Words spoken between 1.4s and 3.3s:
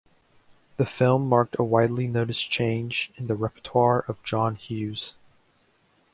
a widely noticed change in